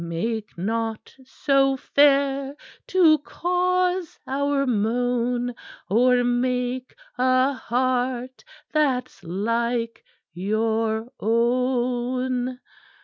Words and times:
Make 0.03 0.57
not 0.57 1.15
so 1.25 1.77
fair 1.77 2.55
to 2.87 3.17
cause 3.19 4.17
our 4.25 4.65
moan, 4.65 5.53
Or 5.91 6.23
make 6.23 6.95
a 7.19 7.53
heart 7.53 8.43
that's 8.71 9.23
like 9.23 10.03
your 10.33 11.11
own." 11.19 12.59